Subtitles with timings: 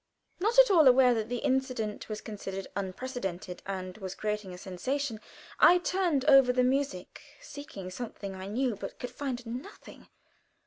[0.39, 5.19] Not at all aware that the incident was considered unprecedented, and was creating a sensation,
[5.59, 10.07] I turned over the music, seeking something I knew, but could find nothing.